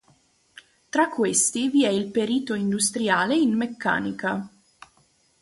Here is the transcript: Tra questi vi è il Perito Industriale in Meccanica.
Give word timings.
Tra 0.89 1.09
questi 1.09 1.69
vi 1.69 1.83
è 1.85 1.89
il 1.89 2.09
Perito 2.09 2.55
Industriale 2.55 3.35
in 3.35 3.55
Meccanica. 3.55 4.49